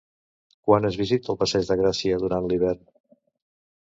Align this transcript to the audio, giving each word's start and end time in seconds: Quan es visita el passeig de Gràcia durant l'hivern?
Quan 0.69 0.87
es 0.87 0.95
visita 1.01 1.29
el 1.33 1.37
passeig 1.41 1.67
de 1.71 1.77
Gràcia 1.81 2.17
durant 2.23 2.47
l'hivern? 2.53 2.81